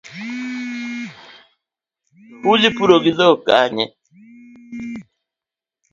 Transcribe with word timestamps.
Udhi 2.51 2.69
puro 2.77 2.95
gi 3.03 3.11
dhok 3.17 3.37
kanye? 3.47 3.85